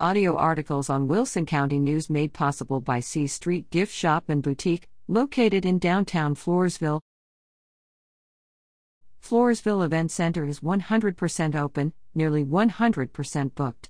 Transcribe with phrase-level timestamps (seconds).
[0.00, 4.88] Audio articles on Wilson County News made possible by C Street Gift Shop and Boutique,
[5.06, 7.00] located in downtown Floresville.
[9.22, 13.88] Floresville Event Center is 100% open, nearly 100% booked.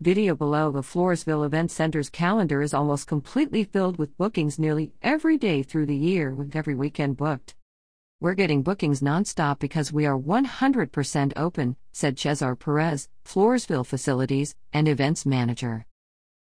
[0.00, 5.36] Video below the Floresville Event Center's calendar is almost completely filled with bookings nearly every
[5.36, 7.56] day through the year, with every weekend booked.
[8.20, 14.88] We're getting bookings nonstop because we are 100% open, said Cesar Perez, Floresville Facilities and
[14.88, 15.86] Events Manager.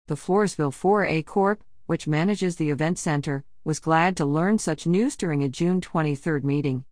[0.07, 5.19] The Floresville 4A Corp., which manages the event center, was glad to learn such news
[5.19, 6.87] during a June 23 meeting.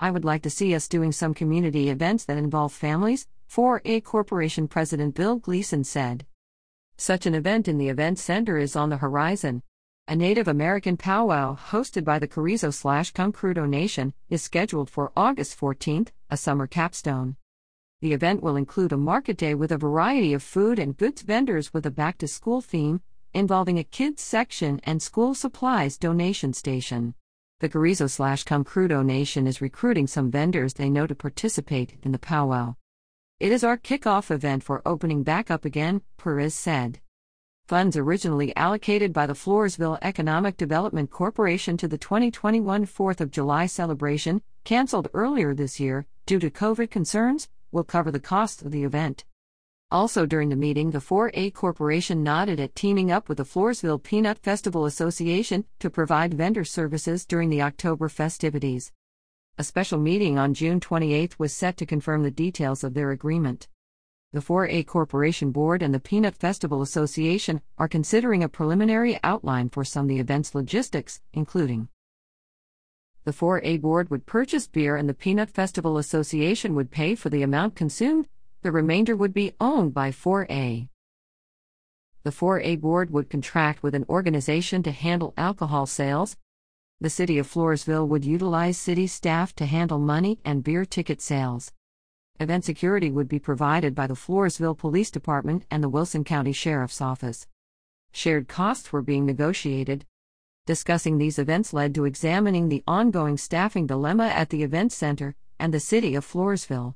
[0.00, 4.66] I would like to see us doing some community events that involve families, 4A Corporation
[4.66, 6.26] President Bill Gleason said.
[6.96, 9.62] Such an event in the event center is on the horizon.
[10.08, 15.58] A Native American powwow hosted by the Carrizo slash Comecrudo Nation is scheduled for August
[15.58, 17.34] 14th, a summer capstone.
[18.00, 21.74] The event will include a market day with a variety of food and goods vendors
[21.74, 23.00] with a back to school theme,
[23.34, 27.16] involving a kids section and school supplies donation station.
[27.58, 32.20] The Carrizo slash Comecrudo Nation is recruiting some vendors they know to participate in the
[32.20, 32.76] powwow.
[33.40, 37.00] It is our kickoff event for opening back up again, Perez said.
[37.66, 43.66] Funds originally allocated by the Floresville Economic Development Corporation to the 2021 4th of July
[43.66, 48.84] celebration, canceled earlier this year due to COVID concerns, will cover the cost of the
[48.84, 49.24] event.
[49.90, 54.38] Also during the meeting, the 4A Corporation nodded at teaming up with the Floresville Peanut
[54.38, 58.92] Festival Association to provide vendor services during the October festivities.
[59.58, 63.66] A special meeting on June 28 was set to confirm the details of their agreement.
[64.32, 69.84] The 4A Corporation Board and the Peanut Festival Association are considering a preliminary outline for
[69.84, 71.88] some of the event's logistics, including
[73.26, 77.42] the 4A Board would purchase beer and the Peanut Festival Association would pay for the
[77.42, 78.28] amount consumed,
[78.62, 80.88] the remainder would be owned by 4A.
[82.22, 86.36] The 4A Board would contract with an organization to handle alcohol sales.
[87.00, 91.72] The City of Floresville would utilize city staff to handle money and beer ticket sales.
[92.38, 97.00] Event security would be provided by the Floresville Police Department and the Wilson County Sheriff's
[97.00, 97.46] Office.
[98.12, 100.04] Shared costs were being negotiated.
[100.66, 105.72] Discussing these events led to examining the ongoing staffing dilemma at the event center and
[105.72, 106.94] the city of Floresville.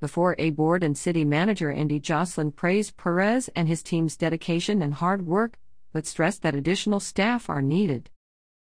[0.00, 4.94] The 4A board and city manager Andy Jocelyn praised Perez and his team's dedication and
[4.94, 5.60] hard work,
[5.92, 8.10] but stressed that additional staff are needed.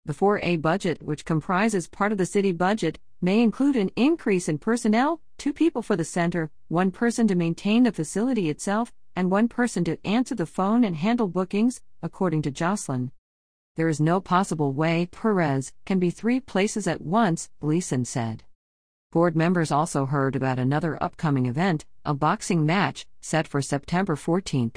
[0.05, 4.59] The 4A budget, which comprises part of the city budget, may include an increase in
[4.59, 9.47] personnel two people for the center, one person to maintain the facility itself, and one
[9.47, 13.11] person to answer the phone and handle bookings, according to Jocelyn.
[13.77, 18.43] There is no possible way Perez can be three places at once, Gleason said.
[19.11, 24.75] Board members also heard about another upcoming event, a boxing match, set for September 14th.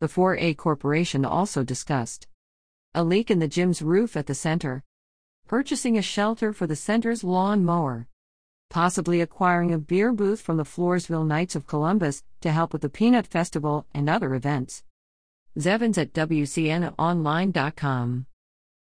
[0.00, 2.26] The 4A Corporation also discussed
[2.94, 4.82] a leak in the gym's roof at the center,
[5.46, 8.08] purchasing a shelter for the center's lawn mower,
[8.68, 12.88] possibly acquiring a beer booth from the Floresville Knights of Columbus to help with the
[12.88, 14.82] Peanut Festival and other events.
[15.58, 18.26] Zevins at WCNOnline.com